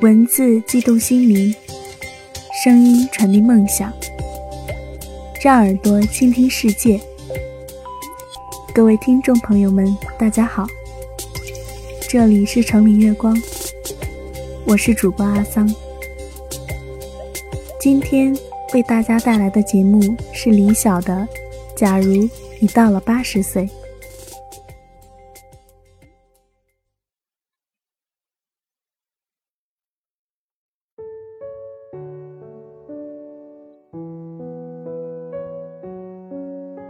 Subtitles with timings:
[0.00, 1.52] 文字激动心灵，
[2.62, 3.92] 声音传递梦想，
[5.42, 7.00] 让耳朵倾听世界。
[8.72, 9.84] 各位听众朋友们，
[10.16, 10.64] 大家好，
[12.08, 13.36] 这里是城里月光，
[14.64, 15.68] 我是主播阿桑。
[17.80, 18.32] 今天
[18.74, 20.00] 为大家带来的节目
[20.32, 21.12] 是李晓的
[21.74, 22.28] 《假如
[22.60, 23.64] 你到了八十岁》。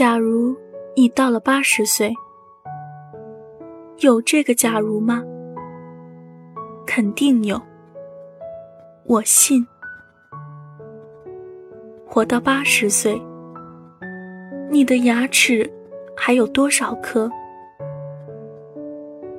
[0.00, 0.56] 假如
[0.96, 2.10] 你到了八十岁，
[3.98, 5.22] 有这个假如吗？
[6.86, 7.60] 肯定有，
[9.04, 9.62] 我信。
[12.06, 13.20] 活到八十岁，
[14.70, 15.70] 你的牙齿
[16.16, 17.30] 还有多少颗？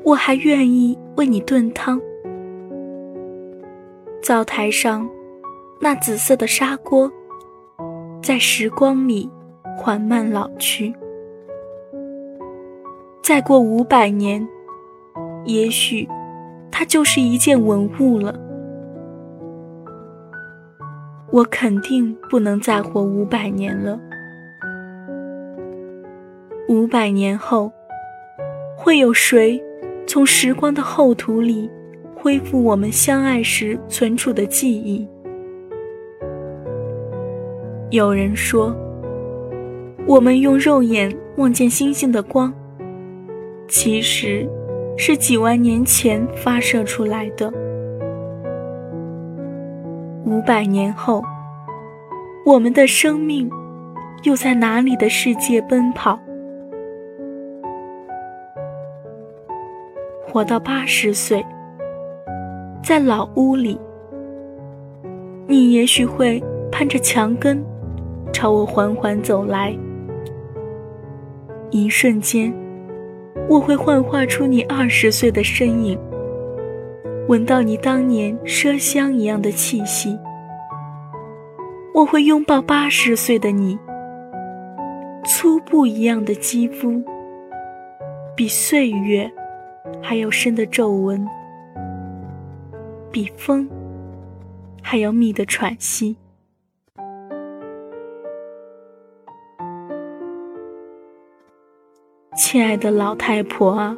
[0.03, 1.99] 我还愿意为你炖汤。
[4.21, 5.09] 灶台上
[5.79, 7.12] 那紫色的砂锅，
[8.21, 9.27] 在时光里。
[9.84, 10.93] 缓慢老去，
[13.24, 14.48] 再过五百年，
[15.43, 16.07] 也许
[16.70, 18.40] 它就是一件文物了。
[21.32, 23.99] 我肯定不能再活五百年了。
[26.70, 27.71] 五百年后，
[28.77, 29.59] 会有谁
[30.05, 31.68] 从时光的厚土里
[32.15, 35.09] 恢复我们相爱时存储的记忆？
[37.90, 38.71] 有人说。
[40.07, 42.52] 我们用肉眼望见星星的光，
[43.68, 44.49] 其实
[44.98, 47.52] 是几万年前发射出来的。
[50.26, 51.24] 五百年后，
[52.46, 53.49] 我们的生命
[54.24, 56.20] 又在哪里的世界奔跑？
[60.27, 61.46] 活到八十岁，
[62.84, 63.80] 在老屋里，
[65.47, 67.63] 你也许会攀着墙根，
[68.34, 69.78] 朝我缓缓走来。
[71.72, 72.54] 一瞬间，
[73.48, 75.98] 我会幻化出你二十岁的身影，
[77.30, 80.20] 闻到你当年麝香一样的气息。
[81.94, 83.80] 我会拥抱八十岁的你，
[85.24, 87.02] 粗布一样的肌肤，
[88.36, 89.31] 比岁月
[90.02, 91.26] 还要深的皱纹，
[93.12, 93.70] 比风
[94.81, 96.18] 还要密的喘息。
[102.44, 103.96] 亲爱的老太婆啊，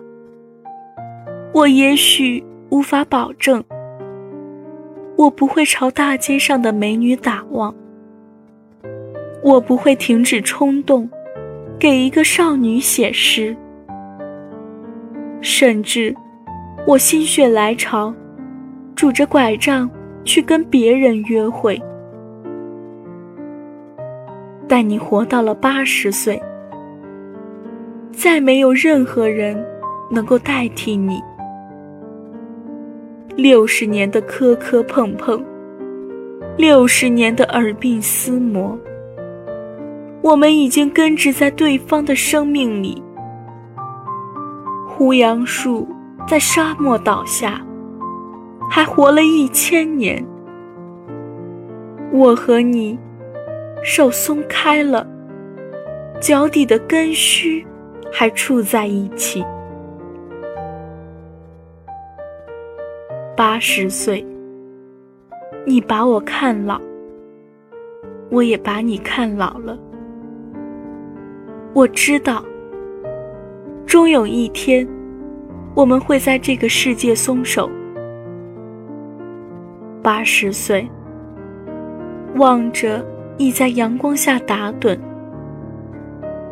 [1.53, 3.63] 我也许无法保证，
[5.15, 7.73] 我不会朝大街上的美女打望，
[9.41, 11.09] 我不会停止冲动，
[11.79, 13.55] 给一个少女写诗，
[15.39, 16.13] 甚至
[16.85, 18.13] 我心血来潮，
[18.93, 19.89] 拄着拐杖
[20.25, 21.81] 去跟别人约会。
[24.67, 26.43] 但你活到了八十岁。
[28.23, 29.61] 再没有任何人
[30.09, 31.21] 能够代替你。
[33.35, 35.43] 六十年的磕磕碰碰，
[36.55, 38.79] 六十年的耳鬓厮磨，
[40.21, 43.03] 我们已经根植在对方的生命里。
[44.87, 45.85] 胡杨树
[46.25, 47.61] 在沙漠倒下，
[48.71, 50.25] 还活了一千年。
[52.09, 52.97] 我和你，
[53.83, 55.05] 手松开了，
[56.21, 57.67] 脚底的根须。
[58.15, 59.43] 还处在一起。
[63.35, 64.23] 八十岁，
[65.65, 66.79] 你把我看老，
[68.29, 69.75] 我也把你看老了。
[71.73, 72.45] 我知道，
[73.87, 74.87] 终有一天，
[75.73, 77.67] 我们会在这个世界松手。
[80.03, 80.87] 八十岁，
[82.35, 83.03] 望着
[83.37, 84.95] 你在阳光下打盹，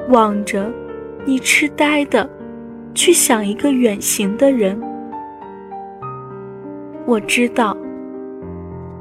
[0.09, 0.67] 望着。
[1.23, 2.27] 你痴呆的
[2.95, 4.81] 去想一个远行的人，
[7.05, 7.77] 我知道，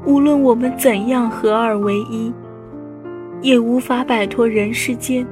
[0.05, 2.31] 无论我们怎样合二为一，
[3.41, 5.25] 也无法摆脱人世间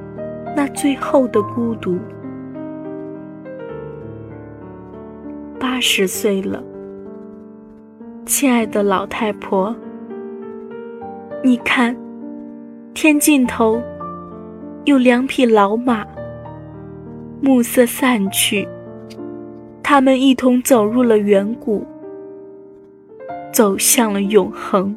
[0.56, 1.96] 那最后的孤独。
[5.60, 6.62] 八十岁了，
[8.26, 9.74] 亲爱的老太婆，
[11.44, 11.96] 你看，
[12.94, 13.80] 天尽头
[14.86, 16.04] 有两匹老马。
[17.42, 18.68] 暮色散去，
[19.82, 21.86] 他们一同走入了远古，
[23.52, 24.96] 走向了永恒。